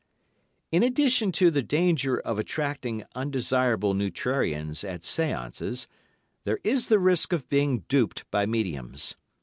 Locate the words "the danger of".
1.51-2.39